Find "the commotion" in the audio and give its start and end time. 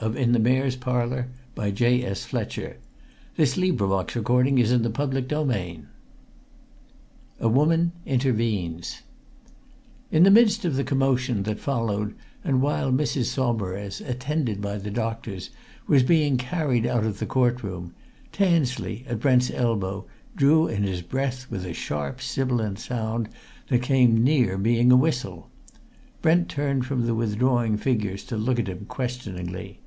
10.74-11.44